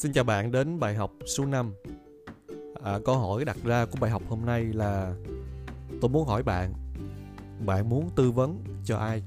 [0.00, 1.72] Xin chào bạn đến bài học số 5
[2.84, 5.14] à, Câu hỏi đặt ra của bài học hôm nay là
[6.00, 6.72] Tôi muốn hỏi bạn
[7.66, 9.22] Bạn muốn tư vấn cho ai?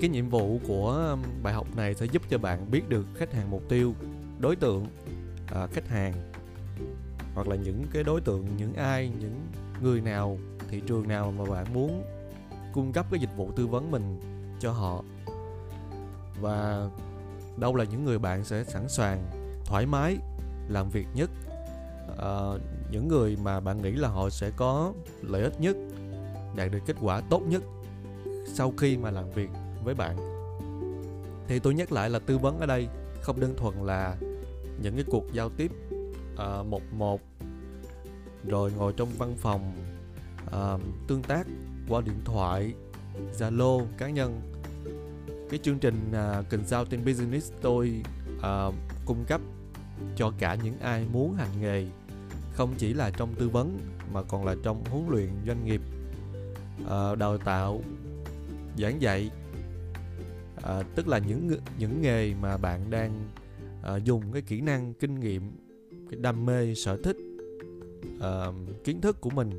[0.00, 3.50] Cái nhiệm vụ của bài học này sẽ giúp cho bạn biết được khách hàng
[3.50, 3.94] mục tiêu
[4.38, 4.86] Đối tượng,
[5.54, 6.12] à, khách hàng
[7.34, 9.40] Hoặc là những cái đối tượng, những ai, những
[9.82, 10.38] người nào,
[10.68, 12.02] thị trường nào mà bạn muốn
[12.72, 14.20] cung cấp cái dịch vụ tư vấn mình
[14.60, 15.04] cho họ
[16.40, 16.88] và
[17.60, 19.30] đâu là những người bạn sẽ sẵn sàng
[19.64, 20.16] thoải mái
[20.68, 21.30] làm việc nhất.
[22.12, 22.60] Uh,
[22.90, 24.92] những người mà bạn nghĩ là họ sẽ có
[25.22, 25.76] lợi ích nhất
[26.56, 27.62] đạt được kết quả tốt nhất
[28.54, 29.50] sau khi mà làm việc
[29.84, 30.16] với bạn.
[31.48, 32.88] Thì tôi nhắc lại là tư vấn ở đây
[33.20, 34.16] không đơn thuần là
[34.82, 35.72] những cái cuộc giao tiếp
[36.34, 37.20] uh, một một
[38.44, 39.72] rồi ngồi trong văn phòng
[40.46, 41.46] uh, tương tác
[41.88, 42.74] qua điện thoại
[43.38, 44.40] zalo cá nhân
[45.50, 48.02] cái chương trình à, uh, consulting business tôi
[48.36, 48.74] uh,
[49.06, 49.40] cung cấp
[50.16, 51.86] cho cả những ai muốn hành nghề
[52.52, 53.78] không chỉ là trong tư vấn
[54.12, 55.80] mà còn là trong huấn luyện doanh nghiệp
[56.82, 57.82] uh, đào tạo
[58.78, 59.30] giảng dạy
[60.56, 63.28] uh, tức là những những nghề mà bạn đang
[63.80, 65.52] uh, dùng cái kỹ năng kinh nghiệm
[66.10, 67.16] cái đam mê sở thích
[68.16, 69.50] uh, kiến thức của mình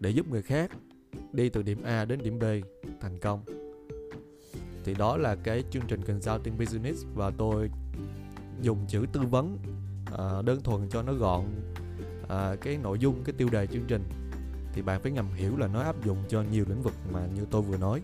[0.00, 0.70] để giúp người khác
[1.32, 2.44] đi từ điểm A đến điểm B
[3.00, 3.59] thành công
[4.84, 7.70] thì đó là cái chương trình consulting business và tôi
[8.62, 9.58] dùng chữ tư vấn
[10.18, 11.44] à, đơn thuần cho nó gọn
[12.28, 14.02] à, cái nội dung cái tiêu đề chương trình.
[14.72, 17.46] Thì bạn phải ngầm hiểu là nó áp dụng cho nhiều lĩnh vực mà như
[17.50, 18.00] tôi vừa nói.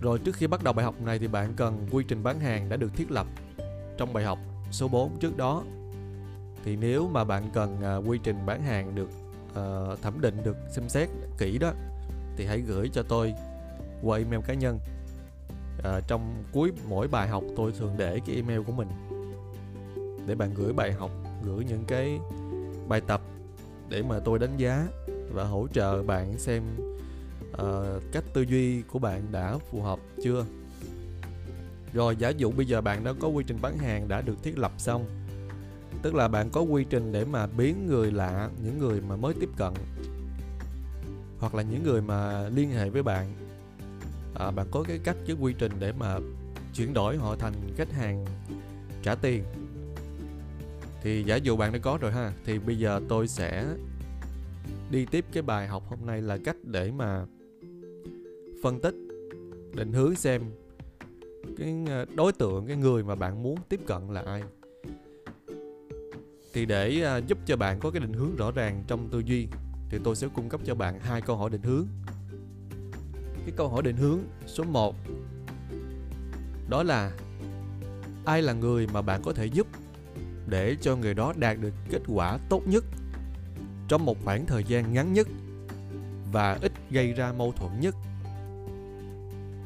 [0.00, 2.68] Rồi trước khi bắt đầu bài học này thì bạn cần quy trình bán hàng
[2.68, 3.26] đã được thiết lập
[3.98, 4.38] trong bài học
[4.70, 5.64] số 4 trước đó.
[6.64, 9.08] Thì nếu mà bạn cần uh, quy trình bán hàng được
[9.50, 11.72] uh, thẩm định được xem xét kỹ đó
[12.36, 13.34] thì hãy gửi cho tôi
[14.02, 14.78] qua email cá nhân.
[15.84, 18.88] À, trong cuối mỗi bài học tôi thường để cái email của mình
[20.26, 21.10] để bạn gửi bài học
[21.44, 22.18] gửi những cái
[22.88, 23.20] bài tập
[23.88, 24.86] để mà tôi đánh giá
[25.32, 26.62] và hỗ trợ bạn xem
[27.52, 30.44] uh, cách tư duy của bạn đã phù hợp chưa.
[31.92, 34.58] Rồi giả dụ bây giờ bạn đã có quy trình bán hàng đã được thiết
[34.58, 35.04] lập xong
[36.02, 39.34] tức là bạn có quy trình để mà biến người lạ những người mà mới
[39.40, 39.72] tiếp cận
[41.42, 43.32] hoặc là những người mà liên hệ với bạn
[44.34, 46.18] à, bạn có cái cách cái quy trình để mà
[46.74, 48.24] chuyển đổi họ thành khách hàng
[49.02, 49.44] trả tiền.
[51.02, 53.66] Thì giả dụ bạn đã có rồi ha thì bây giờ tôi sẽ
[54.90, 57.26] đi tiếp cái bài học hôm nay là cách để mà
[58.62, 58.94] phân tích
[59.74, 60.42] định hướng xem
[61.58, 64.42] cái ờ, đối tượng cái người mà bạn muốn tiếp cận là ai.
[66.52, 69.48] Thì để ờ, giúp cho bạn có cái định hướng rõ ràng trong tư duy
[69.92, 71.86] thì tôi sẽ cung cấp cho bạn hai câu hỏi định hướng.
[73.46, 74.96] Cái câu hỏi định hướng số 1
[76.68, 77.12] đó là
[78.24, 79.66] ai là người mà bạn có thể giúp
[80.46, 82.84] để cho người đó đạt được kết quả tốt nhất
[83.88, 85.28] trong một khoảng thời gian ngắn nhất
[86.32, 87.94] và ít gây ra mâu thuẫn nhất.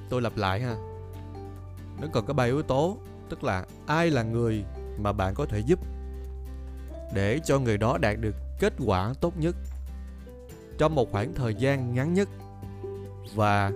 [0.09, 0.75] Tôi lặp lại ha.
[2.01, 2.99] Nó còn có ba yếu tố,
[3.29, 4.65] tức là ai là người
[4.99, 5.81] mà bạn có thể giúp
[7.15, 9.57] để cho người đó đạt được kết quả tốt nhất
[10.79, 12.29] trong một khoảng thời gian ngắn nhất
[13.35, 13.73] và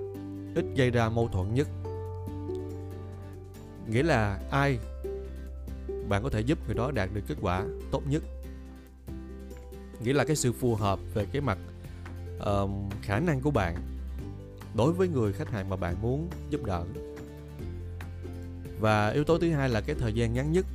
[0.54, 1.68] ít gây ra mâu thuẫn nhất.
[3.88, 4.78] Nghĩa là ai
[6.08, 8.22] bạn có thể giúp người đó đạt được kết quả tốt nhất.
[10.04, 11.58] Nghĩa là cái sự phù hợp về cái mặt
[12.38, 12.70] uh,
[13.02, 13.76] khả năng của bạn
[14.74, 16.84] đối với người khách hàng mà bạn muốn giúp đỡ.
[18.80, 20.66] Và yếu tố thứ hai là cái thời gian ngắn nhất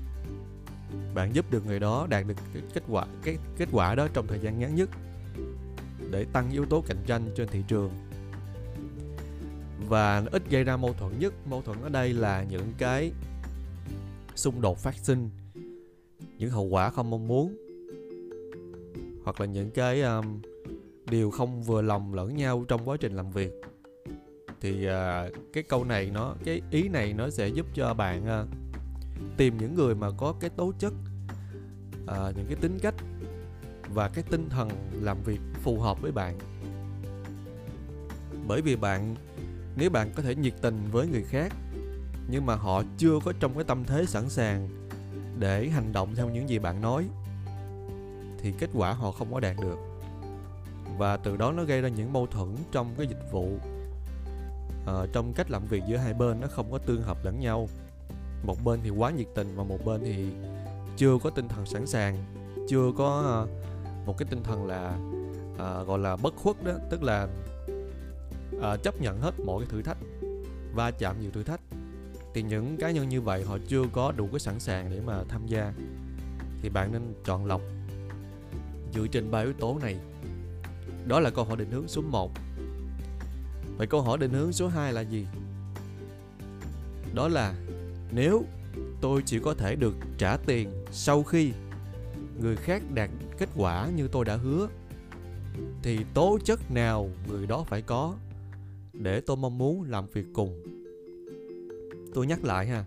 [1.14, 4.28] bạn giúp được người đó đạt được cái kết quả cái kết quả đó trong
[4.28, 4.90] thời gian ngắn nhất
[6.16, 7.92] để tăng yếu tố cạnh tranh trên thị trường.
[9.88, 13.12] Và ít gây ra mâu thuẫn nhất mâu thuẫn ở đây là những cái
[14.36, 15.30] xung đột phát sinh
[16.38, 17.58] những hậu quả không mong muốn
[19.24, 20.42] hoặc là những cái um,
[21.10, 23.52] điều không vừa lòng lẫn nhau trong quá trình làm việc.
[24.62, 28.50] Thì uh, cái câu này nó cái ý này nó sẽ giúp cho bạn uh,
[29.38, 30.94] tìm những người mà có cái tố chất
[32.04, 32.96] uh, những cái tính cách
[33.96, 36.38] và cái tinh thần làm việc phù hợp với bạn.
[38.48, 39.16] Bởi vì bạn
[39.76, 41.54] nếu bạn có thể nhiệt tình với người khác
[42.28, 44.70] nhưng mà họ chưa có trong cái tâm thế sẵn sàng
[45.40, 47.06] để hành động theo những gì bạn nói
[48.40, 49.78] thì kết quả họ không có đạt được.
[50.98, 53.50] Và từ đó nó gây ra những mâu thuẫn trong cái dịch vụ
[54.88, 57.70] à, trong cách làm việc giữa hai bên nó không có tương hợp lẫn nhau.
[58.44, 60.28] Một bên thì quá nhiệt tình và một bên thì
[60.98, 62.24] chưa có tinh thần sẵn sàng
[62.68, 63.48] chưa có ờ,
[64.06, 64.98] một cái tinh thần là
[65.58, 67.28] à, gọi là bất khuất đó tức là
[68.62, 69.98] à, chấp nhận hết mọi cái thử thách
[70.76, 71.62] va chạm nhiều thử thách.
[72.34, 75.24] Thì những cá nhân như vậy họ chưa có đủ cái sẵn sàng để mà
[75.30, 75.74] tham gia.
[76.62, 77.62] Thì bạn nên chọn lọc
[78.94, 79.98] dựa trên ba yếu tố này.
[81.08, 82.32] Đó là câu hỏi định hướng số 1
[83.78, 85.28] vậy câu hỏi định hướng số 2 là gì?
[87.14, 87.54] Đó là
[88.12, 88.44] nếu
[89.02, 91.52] tôi chỉ có thể được trả tiền sau khi
[92.42, 94.68] người khác đạt kết quả như tôi đã hứa,
[95.84, 98.16] thì tố chất nào người đó phải có
[98.94, 100.64] để tôi mong muốn làm việc cùng?
[102.14, 102.86] Tôi nhắc lại ha,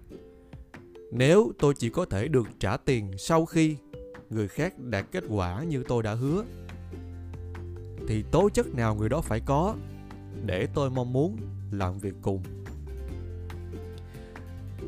[1.10, 3.76] nếu tôi chỉ có thể được trả tiền sau khi
[4.30, 6.44] người khác đạt kết quả như tôi đã hứa,
[8.08, 9.76] thì tố chất nào người đó phải có
[10.46, 11.36] để tôi mong muốn
[11.70, 12.42] làm việc cùng?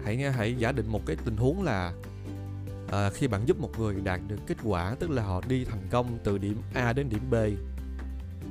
[0.05, 1.95] Hãy nghe, hãy giả định một cái tình huống là
[2.91, 5.83] à, khi bạn giúp một người đạt được kết quả tức là họ đi thành
[5.91, 7.35] công từ điểm A đến điểm B.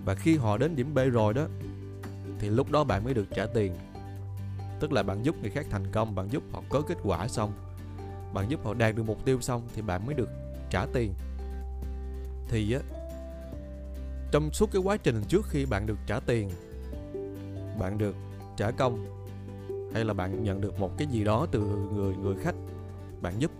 [0.05, 1.47] Và khi họ đến điểm B rồi đó
[2.39, 3.75] thì lúc đó bạn mới được trả tiền.
[4.79, 7.53] Tức là bạn giúp người khác thành công bạn giúp họ có kết quả xong.
[8.33, 10.29] Bạn giúp họ đạt được mục tiêu xong thì bạn mới được
[10.69, 11.13] trả tiền.
[12.49, 12.79] Thì á
[14.31, 16.49] trong suốt cái quá trình trước khi bạn được trả tiền
[17.79, 18.15] bạn được
[18.57, 19.05] trả công
[19.93, 21.59] hay là bạn nhận được một cái gì đó từ
[21.93, 22.55] người người khách
[23.21, 23.51] bạn giúp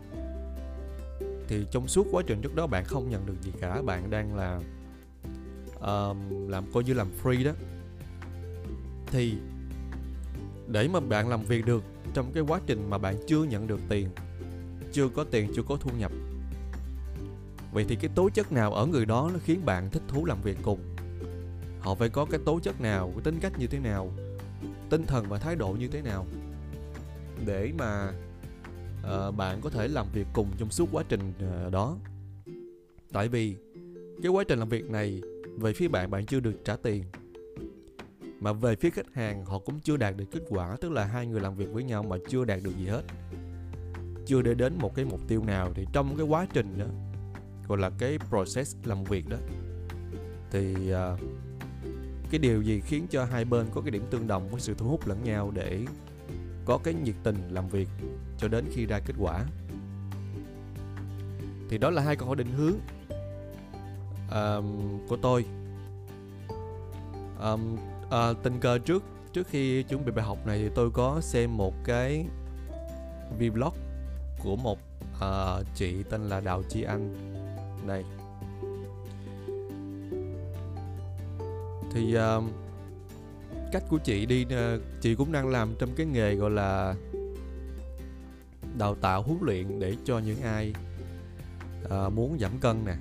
[1.50, 3.82] thì trong suốt quá trình trước đó bạn không nhận được gì cả.
[3.82, 4.60] Bạn đang là
[5.82, 7.52] um, làm coi như làm free đó.
[9.08, 9.34] Thì
[10.68, 13.80] để mà bạn làm việc được trong cái quá trình mà bạn chưa nhận được
[13.90, 14.10] tiền
[14.92, 16.12] chưa có tiền chưa có thu nhập.
[17.74, 20.42] Vậy thì cái tố chất nào ở người đó nó khiến bạn thích thú làm
[20.42, 20.80] việc cùng?
[21.80, 24.12] Họ phải có cái tố chất nào cái tính cách như thế nào
[24.90, 26.26] tinh thần và thái độ như thế nào
[27.46, 28.12] để mà
[29.00, 31.34] uh, bạn có thể làm việc cùng trong suốt quá trình
[31.66, 31.98] uh, đó.
[33.12, 33.56] Tại vì
[34.24, 35.22] cái quá trình làm việc này
[35.58, 37.04] về phía bạn bạn chưa được trả tiền.
[38.40, 41.28] Mà về phía khách hàng họ cũng chưa đạt được kết quả tức là hai
[41.28, 43.04] người làm việc với nhau mà chưa đạt được gì hết.
[44.26, 46.86] Chưa để đến một cái mục tiêu nào thì trong cái quá trình đó
[47.68, 49.38] gọi là cái process làm việc đó
[50.52, 51.20] thì uh,
[52.32, 54.90] cái điều gì khiến cho hai bên có cái điểm tương đồng với sự thu
[54.90, 55.86] hút lẫn nhau để
[56.70, 57.88] có cái nhiệt tình làm việc
[58.38, 59.46] cho đến khi ra kết quả.
[61.70, 62.76] Thì đó là hai câu hỏi định hướng
[64.32, 65.46] um, của tôi.
[67.42, 71.22] Um, uh, tình cờ trước trước khi chuẩn bị bài học này thì tôi có
[71.22, 72.26] xem một cái
[73.40, 73.74] vlog
[74.44, 74.80] của một
[75.16, 77.16] uh, chị tên là Đào Chi Anh
[77.88, 78.04] này.
[81.94, 82.44] Thì uh,
[83.72, 84.46] cách của chị đi
[85.02, 86.96] chị cũng đang làm trong cái nghề gọi là
[88.78, 90.74] đào tạo huấn luyện để cho những ai
[91.90, 92.96] à, muốn giảm cân nè.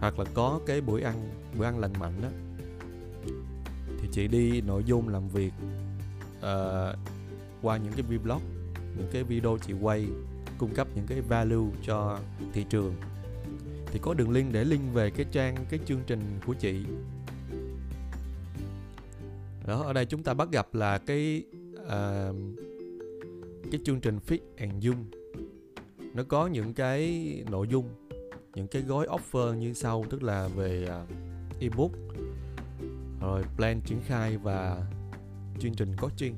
[0.00, 1.28] Hoặc là có cái buổi ăn
[1.58, 2.28] bữa ăn lành mạnh đó
[4.00, 5.52] thì chị đi nội dung làm việc
[6.38, 6.98] uh,
[7.62, 8.40] qua những cái vlog
[8.98, 10.06] những cái video chị quay
[10.58, 12.18] cung cấp những cái value cho
[12.52, 12.94] thị trường.
[13.86, 16.84] Thì có đường link để link về cái trang cái chương trình của chị
[19.68, 21.44] đó ở đây chúng ta bắt gặp là cái
[21.74, 22.36] uh,
[23.70, 25.04] cái chương trình Fit and Zoom.
[26.14, 27.88] Nó có những cái nội dung
[28.54, 31.90] những cái gói offer như sau tức là về uh, ebook
[33.20, 34.86] rồi plan triển khai và
[35.60, 36.34] chương trình coaching.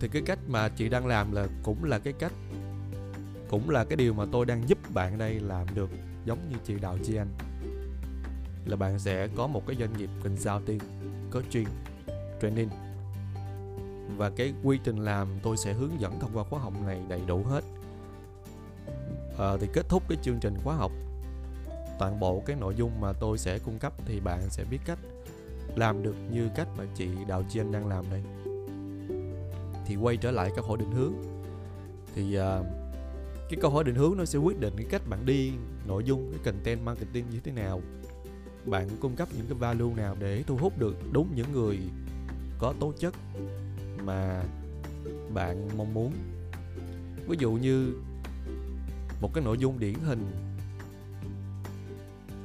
[0.00, 2.32] Thì cái cách mà chị đang làm là cũng là cái cách
[3.48, 5.90] cũng là cái điều mà tôi đang giúp bạn đây làm được
[6.24, 7.47] giống như chị Đào Chi Anh
[8.68, 10.78] là bạn sẽ có một cái doanh nghiệp consulting
[11.32, 11.68] coaching
[12.42, 12.68] training.
[14.16, 17.20] Và cái quy trình làm tôi sẽ hướng dẫn thông qua khóa học này đầy
[17.26, 17.64] đủ hết.
[19.38, 20.92] À, thì kết thúc cái chương trình khóa học
[21.98, 24.98] toàn bộ cái nội dung mà tôi sẽ cung cấp thì bạn sẽ biết cách
[25.76, 28.22] làm được như cách mà chị Đào Chi Anh đang làm đây.
[29.86, 31.12] Thì quay trở lại câu hỏi định hướng.
[32.14, 32.60] Thì à,
[33.50, 35.52] cái câu hỏi định hướng nó sẽ quyết định cái cách bạn đi
[35.86, 37.80] nội dung cái content marketing như thế nào
[38.70, 41.78] bạn cung cấp những cái value nào để thu hút được đúng những người
[42.58, 43.14] có tố chất
[44.04, 44.42] mà
[45.34, 46.12] bạn mong muốn?
[47.28, 47.94] Ví dụ như
[49.20, 50.26] một cái nội dung điển hình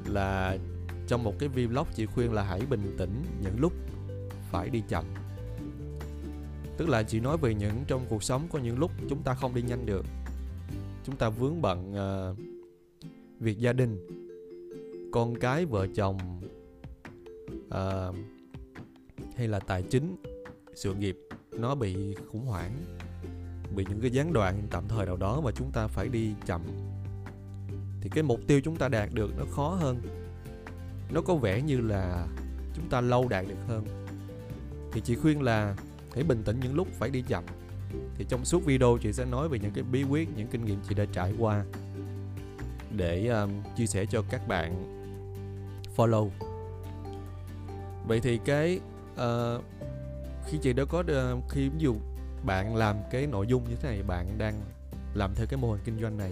[0.06, 0.58] là
[1.08, 3.74] trong một cái vlog chị khuyên là hãy bình tĩnh những lúc
[4.52, 5.06] phải đi chậm.
[6.78, 9.56] Tức là chị nói về những trong cuộc sống có những lúc chúng ta không
[9.56, 10.06] đi nhanh được.
[11.06, 12.38] Chúng ta vướng bận uh,
[13.40, 14.23] việc gia đình
[15.14, 16.18] con cái vợ chồng
[17.70, 18.08] à,
[19.38, 20.16] hay là tài chính
[20.76, 21.18] sự nghiệp
[21.52, 22.72] nó bị khủng hoảng
[23.76, 26.62] bị những cái gián đoạn tạm thời nào đó mà chúng ta phải đi chậm
[28.02, 30.02] thì cái mục tiêu chúng ta đạt được nó khó hơn.
[31.14, 32.28] Nó có vẻ như là
[32.76, 33.86] chúng ta lâu đạt được hơn.
[34.92, 35.76] Thì chị khuyên là
[36.14, 37.44] hãy bình tĩnh những lúc phải đi chậm.
[38.16, 40.80] Thì trong suốt video chị sẽ nói về những cái bí quyết những kinh nghiệm
[40.90, 41.66] chị đã trải qua
[42.92, 45.03] để um, chia sẻ cho các bạn
[45.96, 46.30] follow.
[48.08, 48.80] Vậy thì cái
[49.14, 49.64] uh,
[50.46, 51.96] khi chị đã có uh, khi ví dụ
[52.46, 54.62] bạn làm cái nội dung như thế này bạn đang
[55.14, 56.32] làm theo cái mô hình kinh doanh này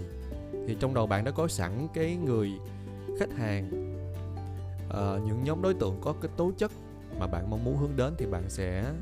[0.66, 2.52] thì trong đầu bạn đã có sẵn cái người
[3.18, 3.70] khách hàng
[4.88, 6.72] uh, những nhóm đối tượng có cái tố chất
[7.18, 8.92] mà bạn mong muốn hướng đến thì bạn sẽ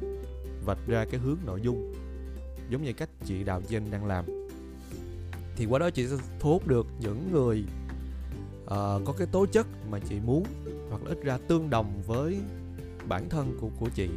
[0.64, 1.92] vạch ra cái hướng nội dung
[2.70, 4.24] giống như cách chị Đào danh đang làm.
[5.56, 7.64] Thì qua đó chị sẽ thu hút được những người
[8.64, 10.44] uh, có cái tố chất mà chị muốn
[10.90, 12.40] hoặc là ít ra tương đồng với
[13.08, 14.08] bản thân của của chị.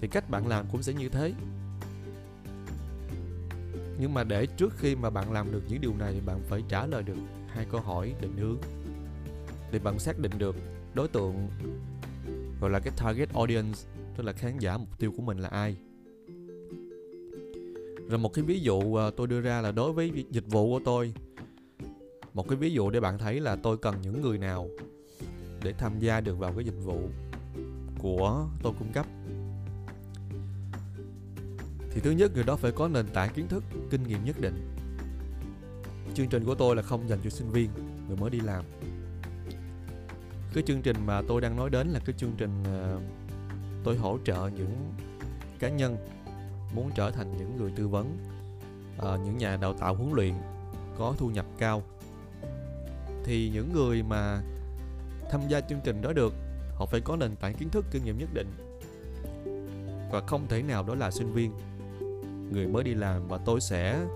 [0.00, 1.32] Thì cách bạn làm cũng sẽ như thế.
[4.00, 6.86] Nhưng mà để trước khi mà bạn làm được những điều này bạn phải trả
[6.86, 7.16] lời được
[7.48, 8.58] hai câu hỏi định hướng.
[9.72, 10.56] Để bạn xác định được
[10.94, 11.48] đối tượng
[12.60, 13.78] gọi là cái target audience
[14.16, 15.76] tức là khán giả mục tiêu của mình là ai.
[18.08, 20.80] Rồi một cái ví dụ ờ, tôi đưa ra là đối với dịch vụ của
[20.84, 21.14] tôi
[22.36, 24.68] một cái ví dụ để bạn thấy là tôi cần những người nào
[25.62, 27.00] để tham gia được vào cái dịch vụ
[27.98, 29.06] của tôi cung cấp.
[31.90, 34.76] Thì thứ nhất, người đó phải có nền tảng kiến thức, kinh nghiệm nhất định.
[36.14, 37.70] Chương trình của tôi là không dành cho sinh viên,
[38.08, 38.64] người mới đi làm.
[40.54, 43.00] Cái chương trình mà tôi đang nói đến là cái chương trình ờ,
[43.84, 44.92] tôi hỗ trợ những
[45.58, 45.96] cá nhân
[46.74, 48.18] muốn trở thành những người tư vấn
[48.98, 50.34] ờ, những nhà đào tạo huấn luyện
[50.98, 51.82] có thu nhập cao
[53.26, 54.42] thì những người mà
[55.30, 56.34] tham gia chương trình đó được,
[56.74, 58.48] họ phải có nền tảng kiến thức, kinh nghiệm nhất định.
[60.12, 61.52] Và không thể nào đó là sinh viên.
[62.52, 64.06] Người mới đi làm và tôi sẽ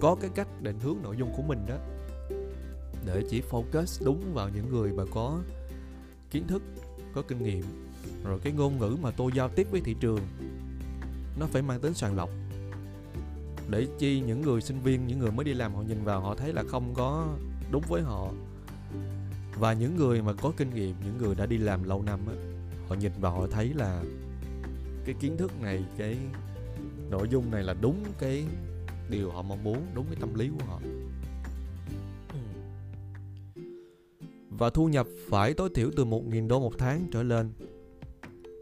[0.00, 1.76] có cái cách định hướng nội dung của mình đó.
[3.06, 5.38] Để chỉ focus đúng vào những người mà có
[6.30, 6.62] kiến thức,
[7.14, 7.64] có kinh nghiệm.
[8.24, 10.20] Rồi cái ngôn ngữ mà tôi giao tiếp với thị trường,
[11.40, 12.30] nó phải mang tính sàng lọc.
[13.70, 16.34] Để chi những người sinh viên, những người mới đi làm họ nhìn vào họ
[16.34, 17.26] thấy là không có
[17.74, 18.30] đúng với họ.
[19.58, 22.34] Và những người mà có kinh nghiệm những người đã đi làm lâu năm á
[22.88, 24.02] họ nhìn vào họ thấy là
[25.04, 26.16] cái kiến thức này cái
[27.10, 28.44] nội dung này là đúng cái
[29.10, 30.80] điều họ mong muốn đúng cái tâm lý của họ.
[34.50, 37.52] Và thu nhập phải tối thiểu từ 1.000 đô một tháng trở lên.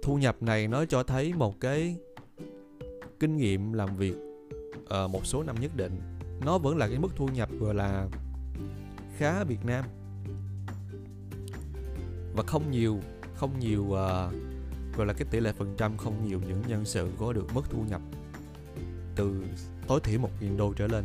[0.02, 1.96] Thu nhập này nó cho thấy một cái
[3.20, 4.14] kinh nghiệm làm việc
[4.86, 6.00] ở một số năm nhất định.
[6.44, 8.08] Nó vẫn là cái mức thu nhập gọi là
[9.18, 9.84] khá Việt Nam.
[12.34, 13.00] Và không nhiều
[13.34, 13.96] không nhiều uh,
[14.96, 17.62] gọi là cái tỷ lệ phần trăm không nhiều những nhân sự có được mức
[17.70, 18.00] thu nhập
[19.16, 19.44] từ
[19.88, 21.04] tối thiểu một nghìn đô trở lên.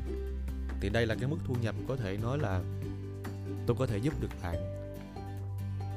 [0.82, 2.62] Thì đây là cái mức thu nhập có thể nói là
[3.66, 4.56] tôi có thể giúp được bạn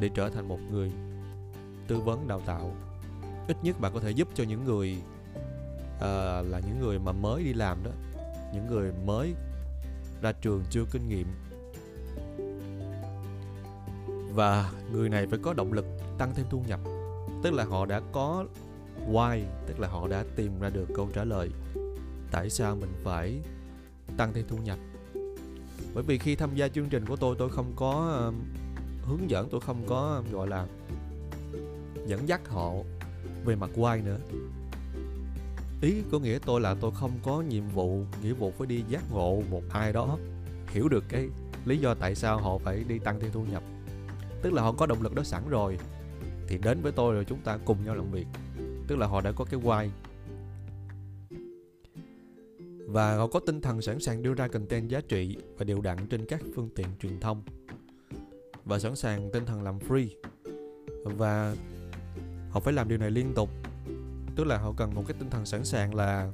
[0.01, 0.93] để trở thành một người
[1.89, 2.77] tư vấn đào tạo.
[3.49, 4.97] Ít nhất bạn có thể giúp cho những người
[5.97, 6.03] uh,
[6.51, 7.91] là những người mà mới đi làm đó
[8.55, 9.35] những người mới
[10.23, 11.27] ra trường chưa kinh nghiệm
[14.35, 15.87] và người này phải có động lực
[16.19, 16.81] tăng thêm thu nhập.
[17.43, 18.45] Tức là họ đã có
[19.09, 21.51] why, tức là họ đã tìm ra được câu trả lời
[22.31, 23.41] tại sao mình phải
[24.17, 24.79] tăng thêm thu nhập.
[25.95, 28.35] Bởi vì khi tham gia chương trình của tôi tôi không có um,
[29.07, 30.67] hướng dẫn, tôi không có um, gọi là
[32.07, 32.73] dẫn dắt họ
[33.45, 34.19] về mặt why nữa.
[35.83, 39.13] Ý có nghĩa tôi là tôi không có nhiệm vụ, nghĩa vụ phải đi giác
[39.13, 40.19] ngộ một ai đó,
[40.69, 41.29] hiểu được cái
[41.65, 43.63] lý do tại sao họ phải đi tăng thêm thu nhập
[44.43, 45.79] tức là họ có động lực đó sẵn rồi.
[46.47, 48.27] Thì đến với tôi rồi chúng ta cùng nhau làm việc.
[48.87, 49.89] Tức là họ đã có cái why.
[52.87, 56.07] Và họ có tinh thần sẵn sàng đưa ra content giá trị và đều đặn
[56.11, 57.43] trên các phương tiện truyền thông.
[58.65, 60.09] Và sẵn sàng tinh thần làm free.
[61.05, 61.55] Và
[62.51, 63.51] họ phải làm điều này liên tục.
[64.37, 66.33] Tức là họ cần một cái tinh thần sẵn sàng là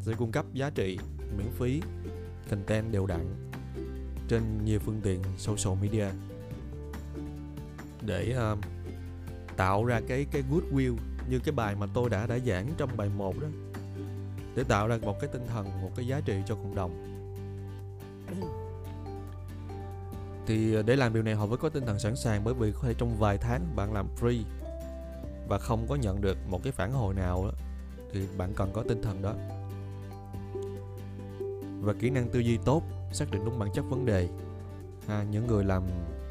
[0.00, 0.98] sẽ cung cấp giá trị,
[1.38, 1.82] miễn phí,
[2.50, 3.50] content đều đặn
[4.28, 6.06] trên nhiều phương tiện, social media
[8.08, 8.58] để uh,
[9.56, 10.96] tạo ra cái cái goodwill
[11.28, 13.48] như cái bài mà tôi đã đã giảng trong bài 1 đó.
[14.54, 17.04] Để tạo ra một cái tinh thần một cái giá trị cho cộng đồng.
[20.46, 22.72] Thì ờ, để làm điều này họ phải có tinh thần sẵn sàng bởi vì
[22.72, 24.42] có thể trong vài tháng bạn làm free
[25.48, 27.52] và không có nhận được một cái phản hồi nào đó,
[28.12, 29.34] thì bạn cần có tinh thần đó.
[31.80, 34.28] Và kỹ năng tư duy tốt xác định đúng bản chất vấn đề.
[35.08, 35.82] À, những người làm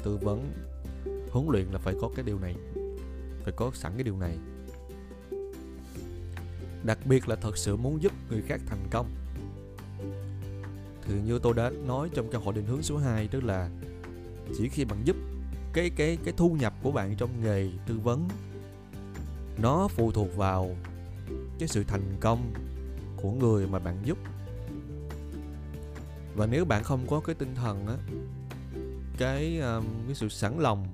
[0.04, 0.67] tư vấn
[1.30, 2.54] huấn luyện là phải có cái điều này
[3.48, 4.38] phải có sẵn cái điều này.
[6.82, 9.06] Đặc biệt là thật sự muốn giúp người khác thành công.
[11.02, 13.70] Thì như tôi đã nói trong cái hội định hướng số 2 tức là
[14.58, 15.16] chỉ khi bạn giúp
[15.72, 18.28] cái cái cái thu nhập của bạn trong nghề tư vấn
[19.62, 20.76] nó phụ thuộc vào
[21.58, 22.52] cái sự thành công
[23.16, 24.18] của người mà bạn giúp.
[26.36, 27.96] Và nếu bạn không có cái tinh thần á
[29.18, 30.86] cái um, cái sự sẵn lòng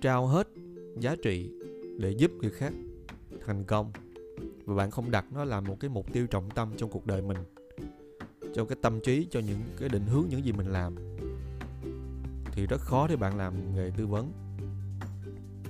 [0.00, 0.48] trao hết
[0.98, 1.50] giá trị
[1.98, 2.72] để giúp người khác
[3.46, 3.92] thành công.
[4.64, 7.22] Và bạn không đặt nó là một cái mục tiêu trọng tâm trong cuộc đời
[7.22, 7.36] mình
[8.54, 10.96] cho cái tâm trí, cho những cái định hướng, những gì mình làm.
[12.52, 14.32] Thì rất khó để bạn làm nghề tư vấn.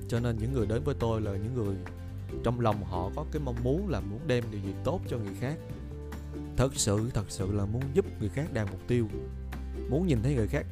[0.08, 1.76] Cho nên những người đến với tôi là những người
[2.44, 5.35] trong lòng họ có cái mong muốn là muốn đem điều gì tốt cho người
[5.40, 5.58] khác.
[6.56, 9.08] Thật sự thật sự là muốn giúp người khác đạt mục tiêu,
[9.90, 10.66] muốn nhìn thấy người khác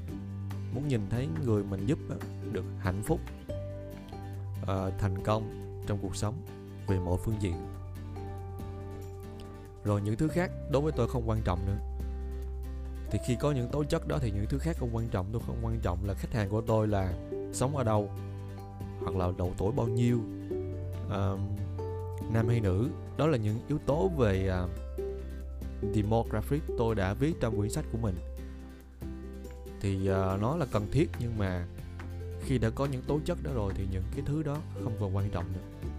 [0.77, 1.99] muốn nhìn thấy người mình giúp
[2.53, 3.21] được hạnh phúc
[4.63, 4.69] uh,
[4.99, 6.35] thành công trong cuộc sống
[6.87, 7.55] về mọi phương diện.
[9.85, 11.79] Rồi những thứ khác đối với tôi không quan trọng nữa.
[13.11, 15.43] Thì khi có những tố chất đó thì những thứ khác không quan trọng tôi
[15.47, 17.13] không quan trọng là khách hàng của tôi là
[17.53, 18.11] sống ở đâu
[19.01, 20.21] hoặc là độ tuổi bao nhiêu.
[21.07, 21.41] Uh,
[22.33, 24.71] nam hay nữ đó là những yếu tố về uh,
[25.95, 28.15] demographic tôi đã viết trong quyển sách của mình
[29.81, 31.67] thì uh, nó là cần thiết nhưng mà
[32.43, 35.17] khi đã có những tố chất đó rồi thì những cái thứ đó không còn
[35.17, 35.93] quan trọng nữa.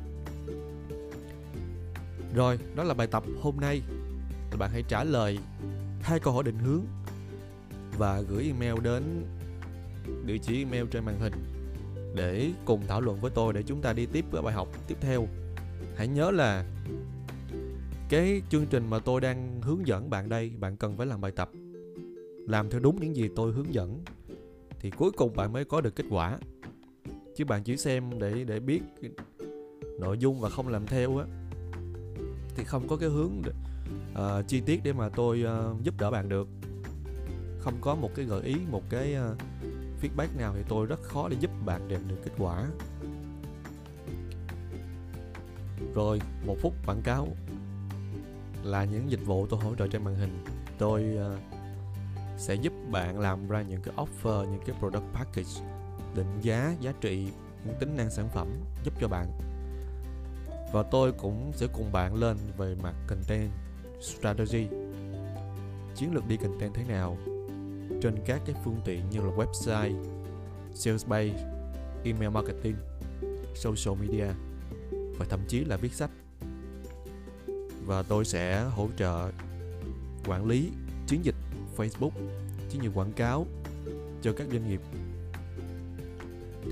[2.36, 3.82] Rồi đó là bài tập hôm nay.
[4.60, 5.40] Bạn hãy trả lời
[6.02, 6.82] hai câu hỏi định hướng
[7.98, 9.26] và gửi email đến
[10.26, 11.34] địa chỉ email trên màn hình
[12.16, 14.98] để cùng thảo luận với tôi để chúng ta đi tiếp với bài học tiếp
[15.02, 15.28] theo.
[15.98, 16.66] Hãy nhớ là
[18.10, 21.32] cái chương trình mà tôi đang hướng dẫn bạn đây bạn cần phải làm bài
[21.32, 21.50] tập
[22.48, 24.04] làm theo đúng những gì tôi hướng dẫn
[24.80, 26.39] thì cuối cùng bạn mới có được kết quả.
[27.36, 28.82] Chứ bạn chỉ xem để để biết
[30.00, 31.25] nội dung và không làm theo á
[32.56, 33.42] thì không có cái hướng
[34.12, 36.48] uh, chi tiết để mà tôi uh, giúp đỡ bạn được.
[37.60, 39.38] Không có một cái gợi ý một cái uh,
[40.01, 42.68] feedback nào thì tôi rất khó để giúp bạn đạt được kết quả.
[45.95, 47.28] Rồi một phút quảng cáo
[48.63, 50.43] là những dịch vụ tôi hỗ trợ trên màn hình.
[50.78, 51.57] Tôi uh,
[52.38, 55.62] sẽ giúp bạn làm ra những cái offer, những cái product package
[56.15, 57.32] định giá giá trị
[57.65, 58.47] những tính năng sản phẩm
[58.84, 59.28] giúp cho bạn.
[60.73, 63.52] Và tôi cũng sẽ cùng bạn lên về mặt content
[64.02, 64.67] strategy.
[65.95, 67.17] Chiến lược đi content thế nào
[68.02, 70.04] trên các cái phương tiện như là website,
[70.73, 71.45] sales page,
[72.04, 72.76] email marketing,
[73.56, 74.28] social media
[75.17, 76.12] và thậm chí là viết sách.
[77.86, 79.32] Và tôi sẽ hỗ trợ
[80.26, 80.71] quản lý
[81.08, 81.36] chiến dịch
[81.78, 82.12] Facebook
[82.70, 83.46] chiến dịch quảng cáo
[84.22, 84.82] cho các doanh nghiệp.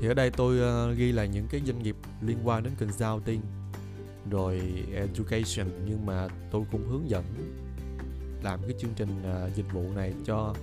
[0.02, 0.58] Thì ở đây tôi
[0.91, 3.41] uh, ghi là những cái doanh nghiệp liên quan đến consulting
[4.32, 4.62] rồi
[4.94, 7.24] education nhưng mà tôi cũng hướng dẫn
[8.44, 10.56] làm cái chương trình uh, dịch vụ này cho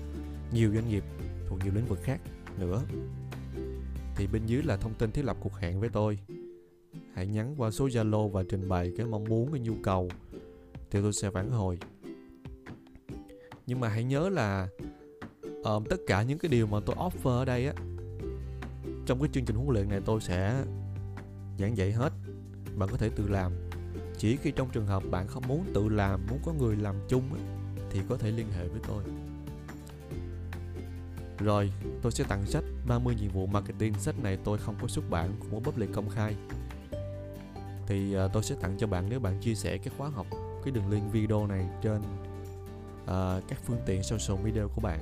[0.52, 1.04] nhiều doanh nghiệp
[1.48, 2.20] thuộc nhiều lĩnh vực khác
[2.58, 2.82] nữa.
[4.16, 6.18] Thì bên dưới là thông tin thiết lập cuộc hẹn với tôi.
[7.14, 10.10] Hãy nhắn qua số zalo và trình bày cái mong muốn cái nhu cầu
[10.90, 11.78] thì tôi sẽ phản hồi
[13.66, 14.68] nhưng mà hãy nhớ là
[15.60, 17.74] uh, tất cả những cái điều mà tôi offer ở đây á
[19.06, 20.64] trong cái chương trình huấn luyện này tôi sẽ
[21.58, 22.12] giảng dạy hết.
[22.76, 23.52] Bạn có thể tự làm.
[24.18, 27.34] Chỉ khi trong trường hợp bạn không muốn tự làm muốn có người làm chung
[27.34, 27.40] á,
[27.90, 29.04] thì có thể liên hệ với tôi.
[31.38, 31.72] Rồi
[32.02, 33.94] tôi sẽ tặng sách 30 nhiệm vụ marketing.
[33.94, 36.36] Sách này tôi không có xuất bản cũng có public công khai.
[37.86, 40.26] Thì uh, tôi sẽ tặng cho bạn nếu bạn chia sẻ cái khóa học
[40.64, 42.02] cái đường link video này trên
[43.04, 45.00] uh, các phương tiện social media của bạn.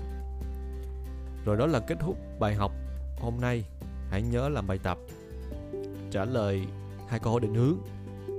[1.45, 2.73] Rồi đó là kết thúc bài học
[3.21, 3.65] hôm nay.
[4.11, 4.99] Hãy nhớ làm bài tập
[6.11, 6.67] trả lời
[7.09, 7.77] hai câu hỏi định hướng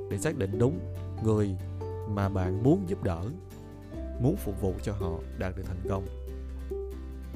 [0.10, 0.80] để xác định đúng
[1.24, 1.56] người
[2.10, 3.24] mà bạn muốn giúp đỡ
[4.22, 6.06] muốn phục vụ cho họ đạt được thành công.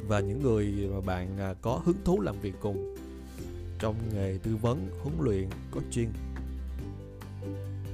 [0.08, 2.96] Và những người mà bạn à, có hứng thú làm việc cùng
[3.80, 6.10] trong nghề tư vấn huấn luyện có chuyên.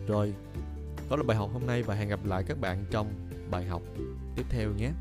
[0.08, 0.34] rồi
[1.10, 3.14] đó là bài học hôm nay và hẹn gặp lại các bạn trong
[3.52, 3.82] bài học
[4.36, 4.92] tiếp theo nhé.